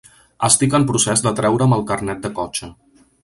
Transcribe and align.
Estic 0.45 0.77
en 0.77 0.87
procés 0.91 1.21
de 1.27 1.33
treure'm 1.41 1.77
el 1.79 1.85
carnet 1.91 2.25
de 2.27 2.35
cotxe. 2.41 2.71